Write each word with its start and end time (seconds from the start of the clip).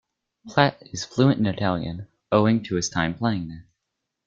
Platt 0.47 0.79
is 0.91 1.05
fluent 1.05 1.37
in 1.37 1.45
Italian 1.45 2.07
owing 2.31 2.63
to 2.63 2.73
his 2.75 2.89
time 2.89 3.13
playing 3.13 3.49
there. 3.49 3.67